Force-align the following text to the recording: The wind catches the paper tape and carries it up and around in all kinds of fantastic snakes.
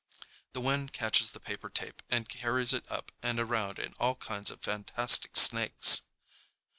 The 0.53 0.61
wind 0.61 0.93
catches 0.93 1.29
the 1.29 1.39
paper 1.39 1.69
tape 1.69 2.01
and 2.09 2.27
carries 2.27 2.73
it 2.73 2.89
up 2.89 3.11
and 3.21 3.39
around 3.39 3.77
in 3.77 3.93
all 3.99 4.15
kinds 4.15 4.49
of 4.49 4.63
fantastic 4.63 5.37
snakes. 5.37 6.01